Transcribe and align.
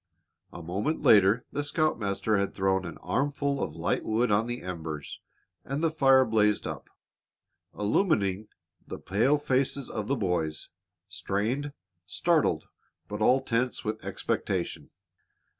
A 0.51 0.63
moment 0.63 1.03
later 1.03 1.45
the 1.51 1.63
scoutmaster 1.63 2.35
had 2.37 2.55
thrown 2.55 2.85
an 2.85 2.97
armful 3.03 3.61
of 3.61 3.75
light 3.75 4.03
wood 4.03 4.31
on 4.31 4.47
the 4.47 4.63
embers 4.63 5.19
and 5.63 5.83
the 5.83 5.91
fire 5.91 6.25
blazed 6.25 6.65
up, 6.65 6.89
illumining 7.77 8.47
the 8.87 8.97
pale 8.97 9.37
faces 9.37 9.91
of 9.91 10.07
the 10.07 10.15
boys, 10.15 10.69
strained, 11.07 11.71
startled, 12.07 12.67
but 13.07 13.21
all 13.21 13.43
tense 13.43 13.85
with 13.85 14.03
expectation. 14.03 14.89